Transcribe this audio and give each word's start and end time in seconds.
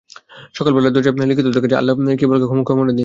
সকাল 0.57 0.71
বেলা 0.75 0.89
তার 0.89 0.93
দরজায় 0.97 1.27
লিখিত 1.27 1.47
দেখা 1.55 1.67
যায়, 1.67 1.79
আল্লাহ 1.81 1.93
কিফলকে 2.19 2.45
ক্ষমা 2.49 2.63
করে 2.67 2.91
দিয়েছেন। 2.91 2.99